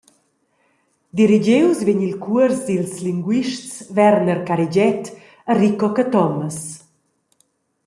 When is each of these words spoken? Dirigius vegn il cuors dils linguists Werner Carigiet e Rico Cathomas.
Dirigius 1.19 1.79
vegn 1.87 2.05
il 2.09 2.15
cuors 2.25 2.57
dils 2.67 2.93
linguists 3.05 3.73
Werner 3.95 4.39
Carigiet 4.47 5.03
e 5.51 5.53
Rico 5.61 5.87
Cathomas. 5.97 6.59